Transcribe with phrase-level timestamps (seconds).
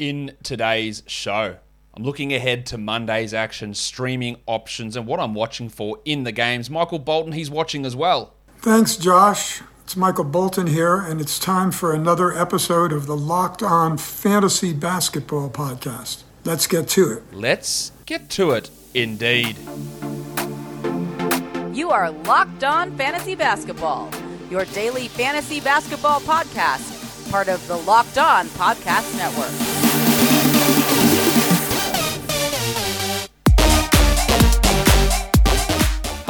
[0.00, 1.56] in today's show.
[1.94, 6.32] I'm looking ahead to Monday's action, streaming options, and what I'm watching for in the
[6.32, 6.70] games.
[6.70, 8.32] Michael Bolton, he's watching as well.
[8.58, 9.60] Thanks, Josh.
[9.84, 14.72] It's Michael Bolton here, and it's time for another episode of the Locked On Fantasy
[14.72, 16.22] Basketball Podcast.
[16.44, 17.22] Let's get to it.
[17.32, 19.56] Let's get to it, indeed.
[21.76, 24.10] You are Locked On Fantasy Basketball,
[24.48, 29.89] your daily fantasy basketball podcast, part of the Locked On Podcast Network.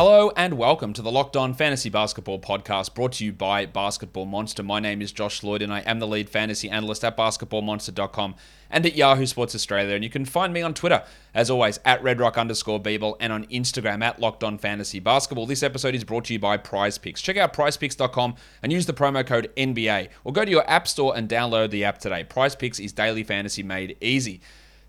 [0.02, 4.24] Hello and welcome to the Locked On Fantasy Basketball Podcast brought to you by Basketball
[4.24, 4.62] Monster.
[4.62, 8.34] My name is Josh Lloyd and I am the lead fantasy analyst at basketballmonster.com
[8.70, 9.94] and at Yahoo Sports Australia.
[9.94, 11.04] And you can find me on Twitter,
[11.34, 15.44] as always, at redrock underscore bball and on Instagram at Locked On Fantasy Basketball.
[15.44, 17.20] This episode is brought to you by Prize Picks.
[17.20, 21.14] Check out prizepicks.com and use the promo code NBA or go to your app store
[21.14, 22.24] and download the app today.
[22.24, 24.40] Prize Picks is daily fantasy made easy.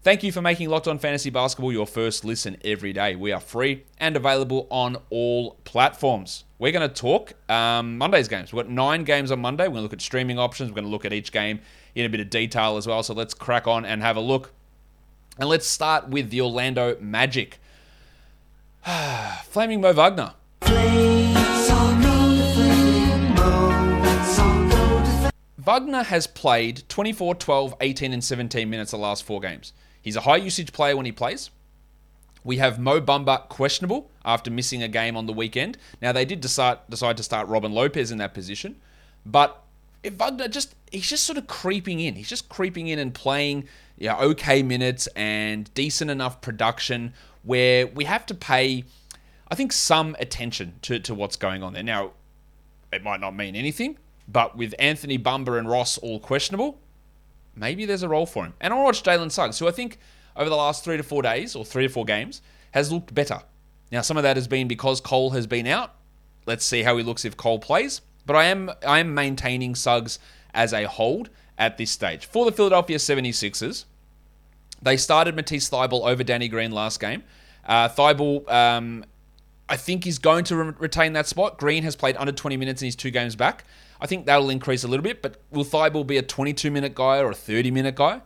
[0.04, 3.16] Thank you for making Locked On Fantasy Basketball your first listen every day.
[3.16, 6.44] We are free and available on all platforms.
[6.58, 8.52] We're going to talk um, Monday's games.
[8.52, 9.66] We've got nine games on Monday.
[9.66, 10.72] We're going to look at streaming options.
[10.72, 11.60] We're going to look at each game
[11.94, 13.04] in a bit of detail as well.
[13.04, 14.54] So let's crack on and have a look.
[15.38, 17.60] And let's start with the Orlando Magic.
[19.44, 20.34] Flaming Mo Wagner.
[25.60, 29.74] Wagner has played 24, 12, 18, and 17 minutes the last four games.
[30.02, 31.50] He's a high usage player when he plays.
[32.44, 35.78] We have Mo Bamba questionable after missing a game on the weekend.
[36.02, 38.78] Now they did decide decide to start Robin Lopez in that position,
[39.26, 39.64] but
[40.04, 42.16] Wagner just he's just sort of creeping in.
[42.16, 43.68] He's just creeping in and playing
[44.02, 48.84] you know, okay minutes and decent enough production where we have to pay,
[49.50, 51.84] I think, some attention to, to what's going on there.
[51.84, 52.14] Now,
[52.92, 56.80] it might not mean anything, but with Anthony Bamba and Ross all questionable,
[57.56, 58.54] maybe there's a role for him.
[58.60, 59.98] And I watched Jalen Suggs, who I think
[60.36, 63.42] over the last three to four days or three to four games has looked better.
[63.92, 65.96] Now, some of that has been because Cole has been out.
[66.46, 68.02] Let's see how he looks if Cole plays.
[68.26, 70.20] But I am I am maintaining Suggs
[70.54, 72.26] as a hold at this stage.
[72.26, 73.86] For the Philadelphia 76ers,
[74.82, 77.24] they started Matisse Thybulle over Danny Green last game.
[77.66, 77.90] Uh,
[78.48, 79.06] um,
[79.70, 81.58] I think, is going to re- retain that spot.
[81.58, 83.64] Green has played under 20 minutes in his two games back.
[84.02, 87.20] I think that'll increase a little bit, but will Thybulle be a 22 minute guy
[87.20, 88.22] or a 30 minute guy?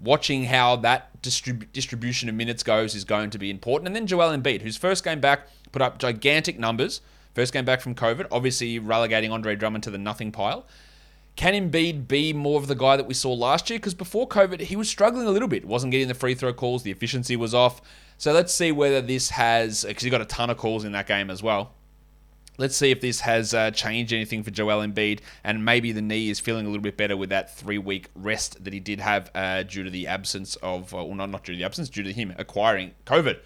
[0.00, 3.88] Watching how that distrib- distribution of minutes goes is going to be important.
[3.88, 7.02] And then Joel Embiid, whose first game back put up gigantic numbers.
[7.34, 10.66] First game back from COVID, obviously relegating Andre Drummond to the nothing pile.
[11.36, 13.78] Can Embiid be more of the guy that we saw last year?
[13.78, 15.64] Because before COVID, he was struggling a little bit.
[15.64, 16.82] Wasn't getting the free throw calls.
[16.82, 17.80] The efficiency was off.
[18.16, 21.06] So let's see whether this has, because he got a ton of calls in that
[21.06, 21.74] game as well.
[22.58, 26.28] Let's see if this has uh, changed anything for Joel Embiid, and maybe the knee
[26.28, 29.62] is feeling a little bit better with that three-week rest that he did have uh,
[29.62, 32.12] due to the absence of, uh, well, not not due to the absence, due to
[32.12, 33.38] him acquiring COVID.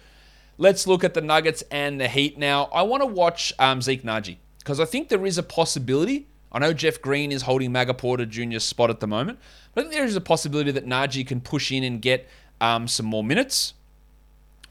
[0.57, 2.65] Let's look at the Nuggets and the Heat now.
[2.73, 6.25] I want to watch um, Zeke Nnaji because I think there is a possibility.
[6.51, 9.37] I know Jeff Green is holding Maga Porter Jr.'s spot at the moment,
[9.75, 12.27] but I think there is a possibility that Nnaji can push in and get
[12.59, 13.75] um, some more minutes.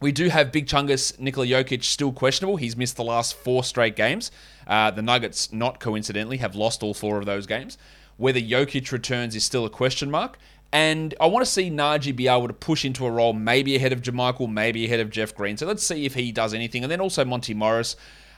[0.02, 2.56] We do have Big Chungus Nikola Jokic still questionable.
[2.56, 4.32] He's missed the last four straight games.
[4.66, 7.78] Uh, the Nuggets, not coincidentally, have lost all four of those games.
[8.16, 10.38] Whether Jokic returns is still a question mark.
[10.72, 13.92] And I want to see Nnaji be able to push into a role maybe ahead
[13.92, 15.56] of JaMychal, maybe ahead of Jeff Green.
[15.56, 16.82] So let's see if he does anything.
[16.82, 17.94] And then also Monty Morris.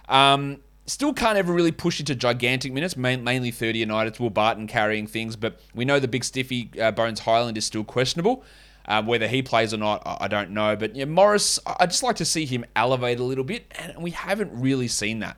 [0.09, 4.07] Um, still can't ever really push into gigantic minutes, mainly 30 a night.
[4.07, 7.65] It's Will Barton carrying things, but we know the big stiffy uh, Bones Hyland is
[7.65, 8.45] still questionable.
[8.87, 10.77] Um, whether he plays or not, I don't know.
[10.77, 14.11] But yeah, Morris, I just like to see him elevate a little bit, and we
[14.11, 15.37] haven't really seen that.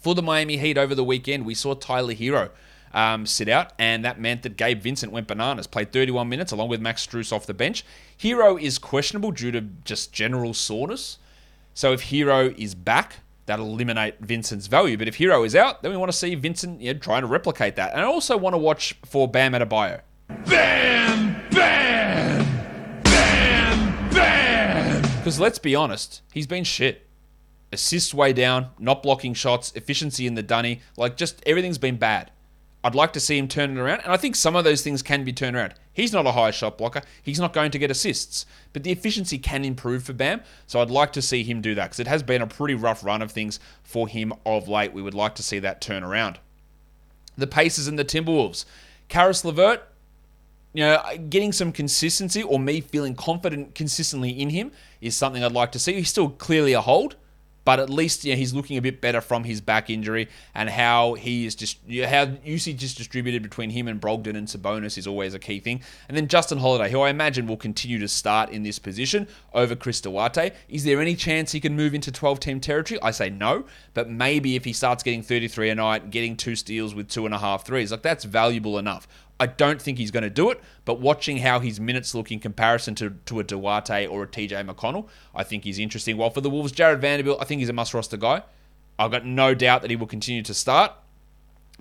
[0.00, 2.50] For the Miami Heat over the weekend, we saw Tyler Herro
[2.94, 6.68] um, sit out, and that meant that Gabe Vincent went bananas, played 31 minutes along
[6.68, 7.84] with Max Strus off the bench.
[8.18, 11.18] Herro is questionable due to just general soreness.
[11.74, 14.96] So if Herro is back, that'll eliminate Vincent's value.
[14.96, 17.28] But if Herro is out, then we want to see Vincent you know, trying to
[17.28, 17.92] replicate that.
[17.92, 20.00] And I also want to watch for Bam Adebayo.
[20.46, 21.15] Bam!
[25.26, 27.04] Because let's be honest, he's been shit.
[27.72, 32.30] Assists way down, not blocking shots, efficiency in the dunny, like just everything's been bad.
[32.84, 35.02] I'd like to see him turn it around, and I think some of those things
[35.02, 35.74] can be turned around.
[35.92, 39.36] He's not a high shot blocker, he's not going to get assists, but the efficiency
[39.36, 42.22] can improve for Bam, so I'd like to see him do that because it has
[42.22, 44.92] been a pretty rough run of things for him of late.
[44.92, 46.38] We would like to see that turn around.
[47.36, 48.64] The Pacers and the Timberwolves.
[49.08, 49.82] Caris LeVert,
[50.76, 54.70] you know, uh, getting some consistency or me feeling confident consistently in him
[55.00, 55.94] is something I'd like to see.
[55.94, 57.16] He's still clearly a hold,
[57.64, 60.68] but at least you know, he's looking a bit better from his back injury and
[60.68, 65.06] how he is just how usage is distributed between him and Brogdon and Sabonis is
[65.06, 65.80] always a key thing.
[66.08, 69.74] And then Justin Holiday, who I imagine will continue to start in this position over
[69.74, 70.52] Chris Duarte.
[70.68, 73.00] Is there any chance he can move into 12 team territory?
[73.02, 73.64] I say no,
[73.94, 77.34] but maybe if he starts getting 33 a night, getting two steals with two and
[77.34, 79.08] a half threes, like that's valuable enough.
[79.38, 82.40] I don't think he's going to do it, but watching how his minutes look in
[82.40, 86.16] comparison to, to a Duarte or a TJ McConnell, I think he's interesting.
[86.16, 88.42] While for the Wolves, Jarred Vanderbilt, I think he's a must roster guy.
[88.98, 90.92] I've got no doubt that he will continue to start.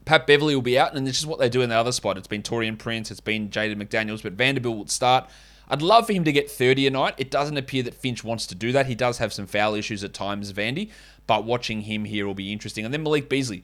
[0.04, 2.18] Pat Beverley will be out, and this is what they do in the other spot.
[2.18, 5.30] It's been Taurean Prince, it's been Jaden McDaniels, but Vanderbilt will start.
[5.68, 7.16] I'd love for him to get 30 a night.
[7.18, 8.86] It doesn't appear that Finch wants to do that.
[8.86, 10.92] He does have some foul issues at times, Vandy,
[11.25, 12.86] but watching him here will be interesting.
[12.86, 13.63] And then Malik Beasley.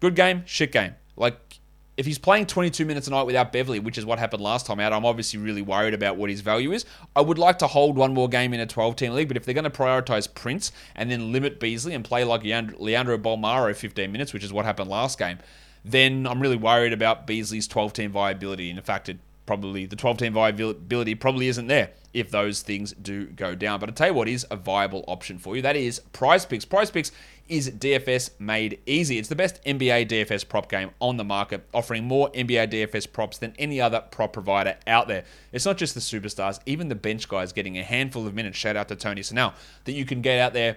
[0.00, 0.94] Good game, shit game.
[1.16, 1.57] Like,
[1.98, 4.78] if he's playing 22 minutes a night without Beverley, which is what happened last time
[4.78, 6.84] out, I'm obviously really worried about what his value is.
[7.16, 9.44] I would like to hold one more game in a 12 team league, but if
[9.44, 14.12] they're going to prioritize Prince and then limit Beasley and play like Leandro Bolmaro 15
[14.12, 15.38] minutes, which is what happened last game,
[15.84, 18.70] then I'm really worried about Beasley's 12 team viability.
[18.70, 19.18] And in fact, it
[19.48, 23.80] probably the 12 team viability probably isn't there if those things do go down.
[23.80, 25.62] But I tell you what is a viable option for you.
[25.62, 26.66] That is Prize Picks.
[26.66, 27.12] Prize Picks
[27.48, 29.16] is DFS made easy.
[29.16, 33.38] It's the best NBA DFS prop game on the market, offering more NBA DFS props
[33.38, 35.24] than any other prop provider out there.
[35.50, 38.58] It's not just the superstars, even the bench guys getting a handful of minutes.
[38.58, 39.54] Shout out to Tony Snell
[39.84, 40.76] that you can get out there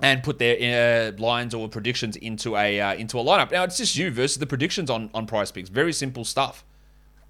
[0.00, 3.50] and put their uh, lines or predictions into a uh, into a lineup.
[3.50, 5.68] Now it's just you versus the predictions on on Prize Picks.
[5.68, 6.64] Very simple stuff.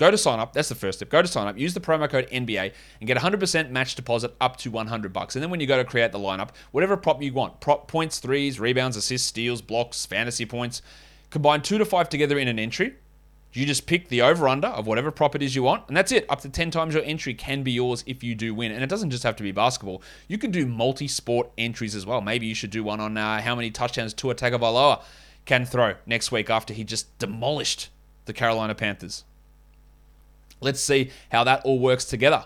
[0.00, 0.55] Go to sign up.
[0.55, 1.11] That's the first step.
[1.11, 1.58] Go to sign up.
[1.58, 5.37] Use the promo code NBA and get 100% match deposit up to 100 bucks.
[5.37, 8.19] And then when you go to create the lineup, whatever prop you want, prop points,
[8.19, 10.81] threes, rebounds, assists, steals, blocks, fantasy points,
[11.29, 12.94] combine two to five together in an entry.
[13.52, 16.12] You just pick the over under of whatever prop it is you want, and that's
[16.12, 16.25] it.
[16.31, 18.73] Up to 10 times your entry can be yours if you do win.
[18.73, 20.02] And it doesn't just have to be basketball.
[20.29, 22.23] You can do multi sport entries as well.
[22.23, 25.02] Maybe you should do one on uh, how many touchdowns Tua Tagovailoa
[25.44, 27.91] can throw next week after he just demolished
[28.25, 29.25] the Carolina Panthers.
[30.60, 32.44] Let's see how that all works together.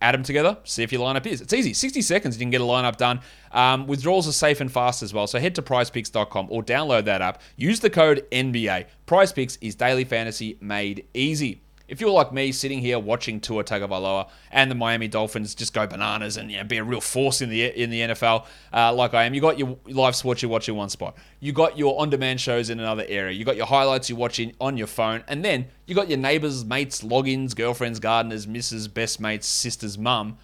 [0.00, 1.40] Add them together, see if your lineup is.
[1.40, 1.72] It's easy.
[1.72, 3.20] 60 seconds, you can get a lineup done.
[3.52, 5.26] Um, withdrawals are safe and fast as well.
[5.26, 7.40] So head to prizepicks.com or download that app.
[7.56, 8.86] Use the code NBA.
[9.06, 14.28] PrizePicks is daily fantasy made easy if you're like me, sitting here watching Tua Tagovailoa
[14.50, 17.50] and the Miami Dolphins just go bananas and you know, be a real force in
[17.50, 20.68] the in the NFL, uh, like I am, you got your live sports you watch
[20.68, 21.16] in one spot.
[21.40, 23.32] You got your on-demand shows in another area.
[23.32, 26.18] You got your highlights you watch in, on your phone, and then you got your
[26.18, 30.38] neighbors, mates, logins, girlfriends, gardeners, misses, best mates, sister's mum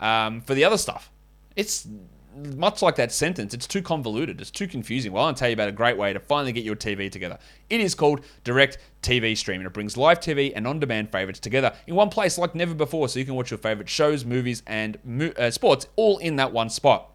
[0.00, 1.10] um, for the other stuff.
[1.54, 1.86] It's
[2.36, 4.40] much like that sentence, it's too convoluted.
[4.40, 5.12] It's too confusing.
[5.12, 7.38] Well, I'll tell you about a great way to finally get your TV together.
[7.70, 11.40] It is called Direct TV Stream, and it brings live TV and on demand favorites
[11.40, 14.62] together in one place like never before, so you can watch your favorite shows, movies,
[14.66, 17.10] and mo- uh, sports all in that one spot.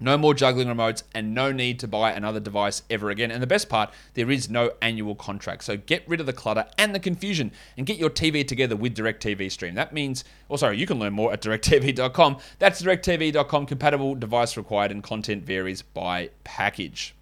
[0.00, 3.30] No more juggling remotes and no need to buy another device ever again.
[3.30, 5.64] And the best part, there is no annual contract.
[5.64, 8.96] So get rid of the clutter and the confusion and get your TV together with
[8.96, 9.74] DirecTV Stream.
[9.74, 12.38] That means, oh, sorry, you can learn more at directv.com.
[12.58, 13.66] That's directv.com.
[13.66, 17.14] Compatible device required and content varies by package.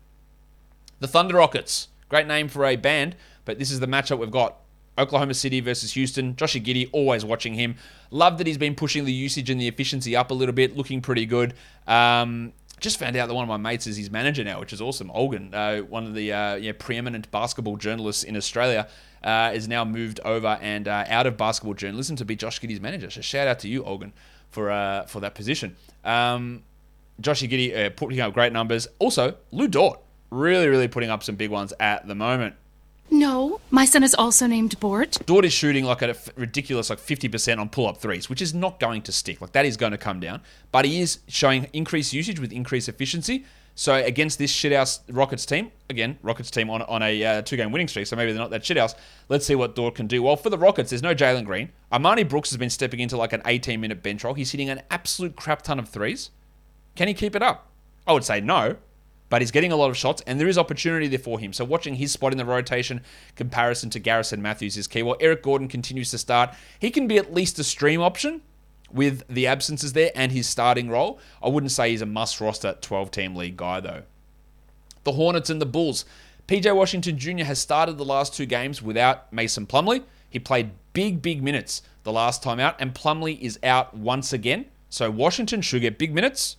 [1.00, 1.88] The Thunder Rockets.
[2.08, 4.56] Great name for a band, but this is the matchup we've got.
[4.98, 6.34] Oklahoma City versus Houston.
[6.34, 7.76] Joshie Giddey, always watching him.
[8.10, 11.02] Love that he's been pushing the usage and the efficiency up a little bit, looking
[11.02, 11.54] pretty good.
[11.86, 14.80] Um, just found out that one of my mates is his manager now, which is
[14.80, 15.10] awesome.
[15.10, 18.88] Olgan, uh, one of the uh, yeah, preeminent basketball journalists in Australia,
[19.22, 22.80] uh, is now moved over and uh, out of basketball journalism to be Josh Giddey's
[22.80, 23.10] manager.
[23.10, 24.12] So shout out to you, Olgan,
[24.50, 25.76] for uh, for that position.
[26.04, 26.62] Um,
[27.20, 28.86] Joshie Giddey uh, putting up great numbers.
[28.98, 32.54] Also, Lu Dort, really, really putting up some big ones at the moment.
[33.10, 35.18] No, my son is also named Bort.
[35.26, 39.02] Dort is shooting like a ridiculous like 50% on pull-up threes, which is not going
[39.02, 39.40] to stick.
[39.40, 40.40] Like that is going to come down.
[40.72, 43.44] But he is showing increased usage with increased efficiency.
[43.78, 47.88] So against this shithouse Rockets team, again, Rockets team on, on a uh, two-game winning
[47.88, 48.94] streak, so maybe they're not that shithouse.
[49.28, 50.22] Let's see what Dort can do.
[50.22, 51.70] Well, for the Rockets, there's no Jalen Green.
[51.92, 54.32] Armoni Brooks has been stepping into like an 18-minute bench role.
[54.32, 56.30] He's hitting an absolute crap ton of threes.
[56.94, 57.70] Can he keep it up?
[58.06, 58.76] I would say no
[59.28, 61.52] but he's getting a lot of shots and there is opportunity there for him.
[61.52, 63.02] So watching his spot in the rotation
[63.34, 65.02] comparison to Garrison Matthews is key.
[65.02, 68.42] While Eric Gordon continues to start, he can be at least a stream option
[68.90, 71.18] with the absences there and his starting role.
[71.42, 74.02] I wouldn't say he's a must roster 12 team league guy though.
[75.04, 76.04] The Hornets and the Bulls.
[76.48, 77.44] PJ Washington Jr.
[77.44, 80.04] has started the last two games without Mason Plumlee.
[80.30, 84.66] He played big, big minutes the last time out, and Plumlee is out once again.
[84.88, 86.56] So Washington should get big minutes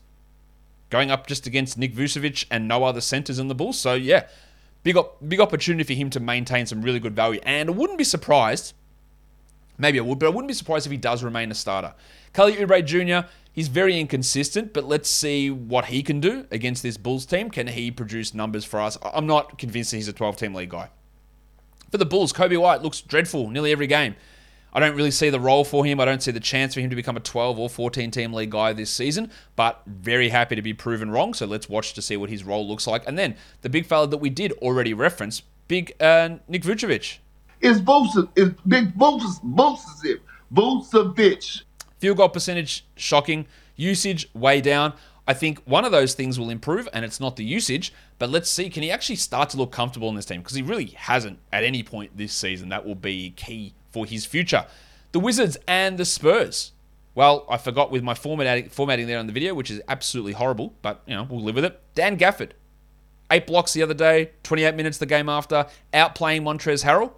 [0.90, 3.80] going up just against Nick Vucevic and no other centers in the Bulls.
[3.80, 4.28] So yeah,
[4.84, 7.40] big big opportunity for him to maintain some really good value.
[7.44, 8.74] And I wouldn't be surprised
[9.78, 11.94] Maybe I would, but I wouldn't be surprised if he does remain a starter.
[12.34, 16.98] Kelly Oubre Jr., he's very inconsistent, but let's see what he can do against this
[16.98, 17.52] Bulls team.
[17.52, 18.98] Can he produce numbers for us?
[19.04, 20.90] I'm not convinced that he's a 12 team league guy.
[21.92, 24.16] For the Bulls, Coby White looks dreadful nearly every game.
[24.74, 26.00] I don't really see the role for him.
[26.00, 28.52] I don't see the chance for him to become a 12 or 14 team league
[28.52, 31.34] guy this season, but very happy to be proven wrong.
[31.34, 33.08] So let's watch to see what his role looks like.
[33.08, 37.18] And then the big fella that we did already reference, big uh, Nick Vucevic.
[37.62, 38.30] It's Vucevic.
[38.36, 39.40] It's Big Vucevic.
[39.44, 40.20] Vucevic.
[40.54, 41.64] Vucevic.
[42.00, 43.48] Field goal percentage, shocking.
[43.76, 44.94] Usage, way down.
[45.28, 48.50] I think one of those things will improve, and it's not the usage, but let's
[48.50, 48.70] see.
[48.70, 50.40] Can he actually start to look comfortable in this team?
[50.40, 52.70] Because he really hasn't at any point this season.
[52.70, 54.66] That will be key for his future.
[55.12, 56.72] The Wizards and the Spurs.
[57.16, 61.02] Well, I forgot with my formatting, there on the video, which is absolutely horrible, but
[61.08, 61.82] you know we'll live with it.
[61.96, 62.52] Dan Gafford,
[63.32, 67.14] eight blocks the other day, 28 minutes the game after, outplaying Montrez Harrell.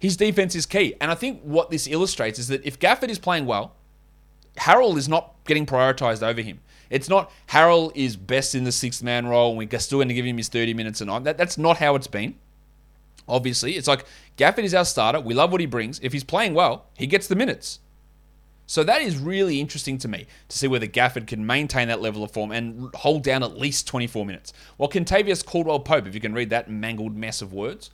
[0.00, 3.20] His defense is key, and I think what this illustrates is that if Gafford is
[3.20, 3.76] playing well,
[4.56, 6.58] Harrell is not getting prioritized over him.
[6.90, 10.14] It's not Harrell is best in the sixth man role, and we're still going to
[10.14, 11.22] give him his 30 minutes a night.
[11.22, 12.34] That, that's not how it's been.
[13.28, 14.04] Obviously, it's like
[14.36, 15.20] Gafford is our starter.
[15.20, 16.00] We love what he brings.
[16.00, 17.78] If he's playing well, he gets the minutes.
[18.66, 22.24] So that is really interesting to me to see whether Gafford can maintain that level
[22.24, 24.52] of form and hold down at least 24 minutes.
[24.76, 27.90] While Kentavious Caldwell Pope, if you can read that mangled mess of words,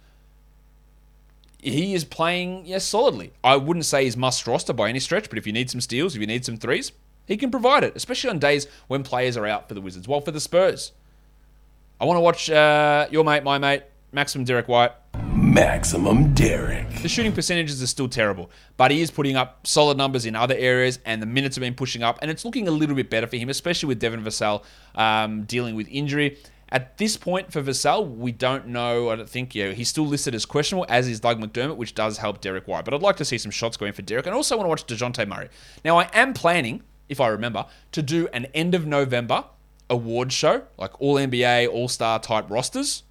[1.58, 3.32] he is playing, yes, solidly.
[3.42, 6.14] I wouldn't say he's must roster by any stretch, but if you need some steals,
[6.14, 6.92] if you need some threes,
[7.26, 10.06] he can provide it, especially on days when players are out for the Wizards.
[10.06, 10.92] Well, for the Spurs,
[12.00, 14.92] I want to watch uh, your mate, my mate, Maximum Derek White.
[15.34, 17.02] Maximum Derek.
[17.02, 20.54] The shooting percentages are still terrible, but he is putting up solid numbers in other
[20.56, 23.26] areas, and the minutes have been pushing up, and it's looking a little bit better
[23.26, 26.38] for him, especially with Devin Vassell um, dealing with injury.
[26.70, 29.10] At this point for Vassell, we don't know.
[29.10, 32.18] I don't think you he's still listed as questionable, as is Doug McDermott, which does
[32.18, 32.84] help Derek White.
[32.84, 34.86] But I'd like to see some shots going for Derek, and also want to watch
[34.86, 35.48] Dejounte Murray.
[35.84, 39.44] Now, I am planning, if I remember, to do an end of November
[39.90, 43.02] award show, like All NBA, All Star type rosters.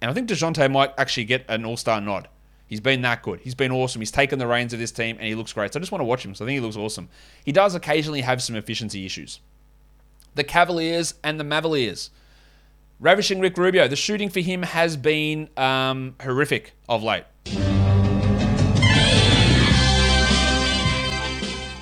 [0.00, 2.28] And I think DeJounte might actually get an all star nod.
[2.66, 3.40] He's been that good.
[3.40, 4.00] He's been awesome.
[4.00, 5.72] He's taken the reins of this team and he looks great.
[5.72, 6.34] So I just want to watch him.
[6.34, 7.08] So I think he looks awesome.
[7.44, 9.40] He does occasionally have some efficiency issues.
[10.34, 12.10] The Cavaliers and the Mavaliers.
[12.98, 13.86] Ravishing Rick Rubio.
[13.88, 17.24] The shooting for him has been um, horrific of late.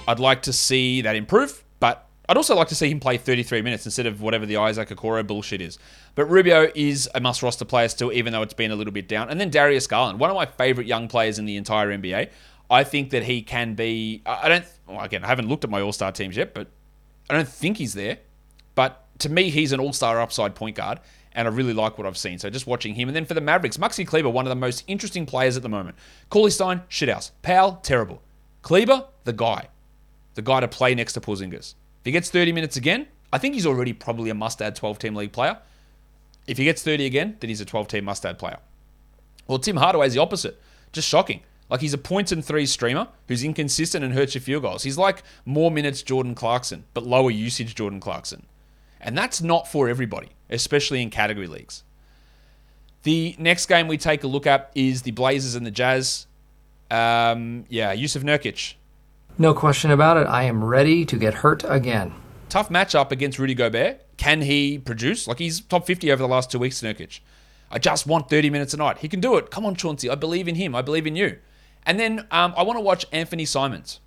[0.06, 3.61] I'd like to see that improve, but I'd also like to see him play 33
[3.61, 5.78] minutes instead of whatever the Isaac Okoro bullshit is.
[6.14, 9.09] But Rubio is a must roster player still, even though it's been a little bit
[9.09, 9.28] down.
[9.28, 12.31] And then Darius Garland, one of my favorite young players in the entire NBA.
[12.71, 14.23] I think that he can be.
[14.25, 14.64] I don't.
[14.87, 16.69] Well, again, I haven't looked at my All Star teams yet, but
[17.28, 18.19] I don't think he's there.
[18.75, 21.00] But to me, he's an All Star upside point guard,
[21.33, 22.38] and I really like what I've seen.
[22.38, 24.83] So just watching him, and then for the Mavericks, Maxi Kleber, one of the most
[24.87, 25.97] interesting players at the moment.
[26.31, 27.33] Cauley Stein, shithouse.
[27.43, 28.23] Powell, terrible.
[28.62, 29.69] Kleber, the guy,
[30.35, 31.75] the guy to play next to Porzingis.
[32.04, 35.32] If he gets 30 minutes again, I think he's already probably a must-add 12-team league
[35.32, 35.56] player.
[36.46, 38.58] If he gets 30 again, then he's a 12-team must-add player.
[39.49, 40.61] Well, Tim Hardaway is the opposite.
[40.92, 41.40] Just shocking.
[41.70, 44.82] Like he's a points and three streamer who's inconsistent and hurts your field goals.
[44.82, 48.44] He's like more minutes Jordan Clarkson, but lower usage Jordan Clarkson.
[49.00, 51.84] And that's not for everybody, especially in category leagues.
[53.02, 56.26] The next game we take a look at is the Blazers and the Jazz.
[56.90, 58.75] Um, yeah, Jusuf Nurkic.
[59.37, 60.29] No question about it.
[60.29, 62.14] I am ready to get hurt again.
[62.49, 64.00] Tough matchup against Rudy Gobert.
[64.17, 65.26] Can he produce?
[65.26, 67.19] Like he's top 50 over the last two weeks, Nurkic.
[67.69, 68.99] I just want 30 minutes a night.
[68.99, 69.50] He can do it.
[69.50, 70.09] Come on, Chauncey.
[70.09, 70.73] I believe in him.
[70.76, 71.38] I believe in you.
[71.85, 73.99] And then um, I want to watch Anthony Simons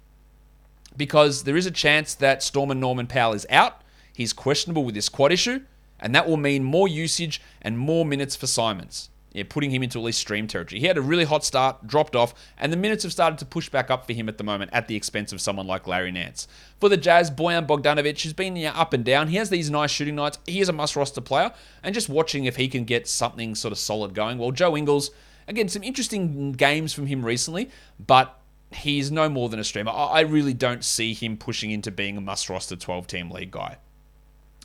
[0.96, 3.81] because there is a chance that Stormin' Norman Powell is out.
[4.13, 5.62] He's questionable with this quad issue,
[6.00, 9.10] and that will mean more usage and more minutes for Simons.
[9.34, 10.79] Yeah, putting him into at least stream territory.
[10.79, 13.69] He had a really hot start, dropped off, and the minutes have started to push
[13.69, 16.48] back up for him at the moment at the expense of someone like Larry Nance.
[16.79, 19.27] For the Jazz, Bojan Bogdanovic has been yeah, up and down.
[19.27, 20.39] He has these nice shooting nights.
[20.48, 21.53] He is a must roster player,
[21.84, 24.38] and just watching if he can get something sort of solid going.
[24.38, 25.12] Well, Joe Ingles,
[25.48, 27.69] again, some interesting games from him recently,
[28.00, 28.39] but
[28.72, 29.91] he's no more than a streamer.
[29.91, 33.77] I really don't see him pushing into being a must roster 12 team league guy.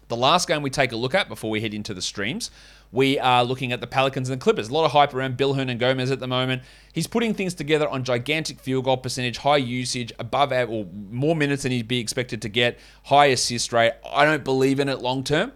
[0.08, 2.50] The last game we take a look at before we head into the streams,
[2.92, 4.68] we are looking at the Pelicans and the Clippers.
[4.68, 6.62] A lot of hype around Willy Hernangomez at the moment.
[6.92, 11.62] He's putting things together on gigantic field goal percentage, high usage, above or more minutes
[11.62, 13.92] than he'd be expected to get, high assist rate.
[14.06, 15.52] I don't believe in it long term.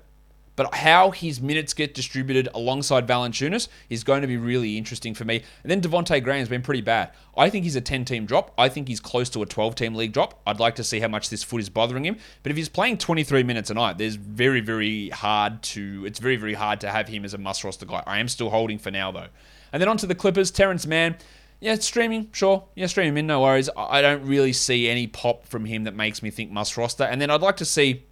[0.56, 5.24] But how his minutes get distributed alongside Valanciunas is going to be really interesting for
[5.24, 5.42] me.
[5.62, 7.12] And then Devonte Graham's been pretty bad.
[7.36, 8.52] I think he's a 10-team drop.
[8.56, 10.40] I think he's close to a 12-team league drop.
[10.46, 12.16] I'd like to see how much this foot is bothering him.
[12.42, 16.04] But if he's playing 23 minutes a night, there's very, very hard to.
[16.06, 18.02] It's very, very hard to have him as a must roster guy.
[18.06, 19.28] I am still holding for now though.
[19.72, 20.50] And then on to the Clippers.
[20.50, 21.16] Terance Mann.
[21.60, 22.64] Yeah, streaming, sure.
[22.74, 23.70] Yeah, stream him in, no worries.
[23.76, 27.04] I don't really see any pop from him that makes me think must roster.
[27.04, 28.04] And then I'd like to see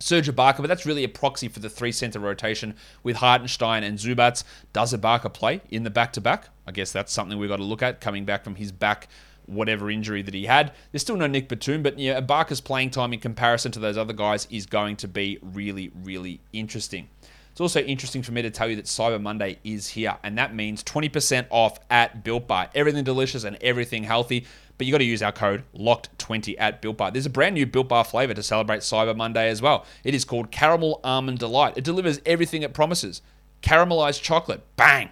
[0.00, 3.98] Serge Ibaka, but that's really a proxy for the three center rotation with Hartenstein and
[3.98, 4.42] Zubac.
[4.72, 6.48] Does Ibaka play in the back to back?
[6.66, 9.08] I guess that's something we've got to look at coming back from his back,
[9.46, 10.72] whatever injury that he had.
[10.90, 14.14] There's still no Nick Batum, but yeah, Ibaka's playing time in comparison to those other
[14.14, 17.08] guys is going to be really, really interesting.
[17.52, 20.54] It's also interesting for me to tell you that Cyber Monday is here, and that
[20.54, 22.70] means 20% off at Built Bar.
[22.74, 24.46] Everything delicious and everything healthy,
[24.80, 27.10] but you got to use our code LOCKED20 at Built Bar.
[27.10, 29.84] There's a brand new Built Bar flavor to celebrate Cyber Monday as well.
[30.04, 31.76] It is called Caramel Almond Delight.
[31.76, 33.20] It delivers everything it promises.
[33.60, 35.10] Caramelized chocolate, bang.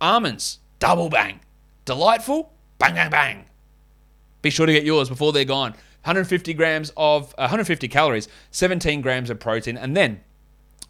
[0.00, 1.40] Almonds, double bang.
[1.84, 3.44] Delightful, bang, bang, bang.
[4.40, 5.72] Be sure to get yours before they're gone.
[6.04, 10.22] 150 grams of, uh, 150 calories, 17 grams of protein, and then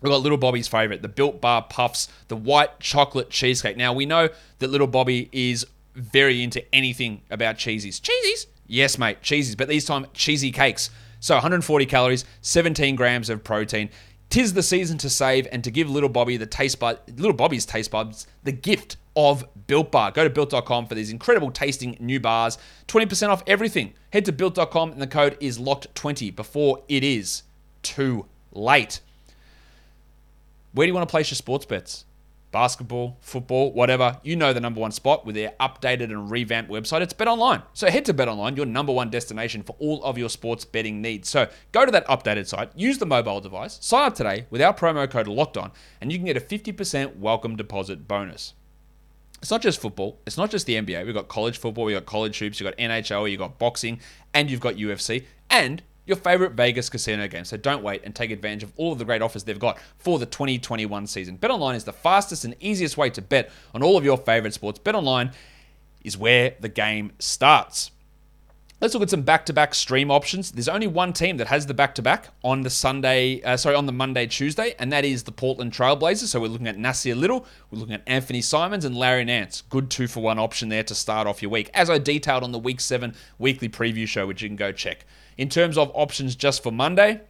[0.00, 3.76] We've got Little Bobby's favorite, the Built Bar Puffs, the white chocolate cheesecake.
[3.76, 4.28] Now, we know
[4.60, 5.66] that Little Bobby is
[5.98, 8.00] very into anything about cheesies.
[8.00, 8.46] Cheesies?
[8.66, 10.90] Yes, mate, cheesies, but these time cheesy cakes.
[11.20, 13.90] So 140 calories, 17 grams of protein.
[14.30, 17.64] Tis the season to save and to give Little Bobby the taste bud, Little Bobby's
[17.64, 20.12] taste buds, the gift of Built Bar.
[20.12, 22.58] Go to built.com for these incredible tasting new bars.
[22.88, 23.94] 20% off everything.
[24.12, 27.42] Head to built.com and the code is locked20 before it is
[27.82, 29.00] too late.
[30.72, 32.04] Where do you want to place your sports bets?
[32.50, 34.18] Basketball, football, whatever.
[34.22, 37.02] You know the number one spot with their updated and revamped website.
[37.02, 37.62] It's BetOnline.
[37.74, 41.28] So head to BetOnline, your number one destination for all of your sports betting needs.
[41.28, 44.72] So go to that updated site, use the mobile device, sign up today with our
[44.72, 48.54] promo code Locked On, and you can get a 50% welcome deposit bonus.
[49.40, 50.18] It's not just football.
[50.26, 51.04] It's not just the NBA.
[51.04, 54.00] We've got college football, we've got college hoops, you've got NHL, you've got boxing,
[54.34, 55.24] and you've got UFC.
[55.50, 57.44] And your favorite Vegas casino game.
[57.44, 60.18] So don't wait and take advantage of all of the great offers they've got for
[60.18, 61.38] the 2021 season.
[61.38, 64.78] BetOnline is the fastest and easiest way to bet on all of your favorite sports.
[64.78, 65.32] BetOnline
[66.02, 67.90] is where the game starts.
[68.80, 70.52] Let's look at some back-to-back stream options.
[70.52, 73.92] There's only one team that has the back-to-back on the Sunday, uh, sorry, on the
[73.92, 76.28] Monday, Tuesday, and that is the Portland Trailblazers.
[76.28, 79.62] So we're looking at Nassir Little, we're looking at Anthony Simons and Larry Nance.
[79.62, 82.78] Good two-for-one option there to start off your week, as I detailed on the Week
[82.78, 85.04] Seven weekly preview show, which you can go check.
[85.36, 87.22] In terms of options just for Monday,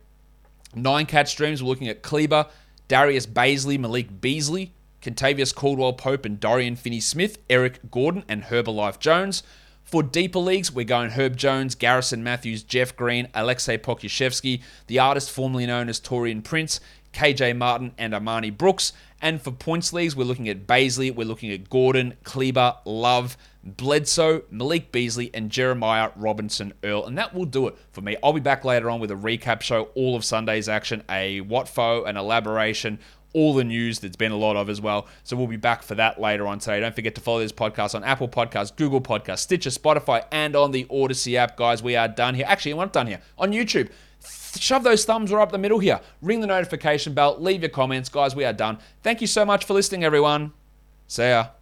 [0.74, 1.62] nine catch streams.
[1.62, 2.44] We're looking at Kleber,
[2.88, 8.98] Darius Bazley, Malik Beasley, Kentavious Caldwell Pope, and Dorian Finney Smith, Eric Gordon, and Herbalife
[8.98, 9.42] Jones.
[9.88, 15.30] For deeper leagues, we're going Herb Jones, Garrison Matthews, Jeff Green, Aleksej Pokusevski, the artist
[15.30, 16.78] formerly known as Taurean Prince,
[17.14, 18.92] KJ Martin, and Armoni Brooks.
[19.22, 24.42] And for points leagues, we're looking at Bazley, we're looking at Gordon, Kleber, Love, Bledsoe,
[24.50, 27.06] Malik Beasley, and Jeremiah Robinson Earl.
[27.06, 28.18] And that will do it for me.
[28.22, 32.06] I'll be back later on with a recap show, all of Sunday's action, a Watfo,
[32.06, 32.98] an elaboration,
[33.32, 35.06] all the news that's been a lot of as well.
[35.24, 36.80] So we'll be back for that later on today.
[36.80, 40.70] Don't forget to follow this podcast on Apple Podcasts, Google Podcasts, Stitcher, Spotify, and on
[40.70, 41.82] the Odyssey app, guys.
[41.82, 42.46] We are done here.
[42.48, 43.20] Actually, we're not done here.
[43.38, 43.90] On YouTube,
[44.58, 46.00] shove those thumbs right up the middle here.
[46.22, 47.36] Ring the notification bell.
[47.38, 48.34] Leave your comments, guys.
[48.34, 48.78] We are done.
[49.02, 50.52] Thank you so much for listening, everyone.
[51.06, 51.57] See ya.